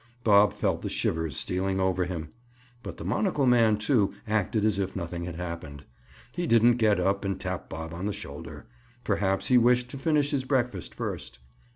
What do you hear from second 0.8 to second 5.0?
the shivers stealing over him. But the monocle man, too, acted as if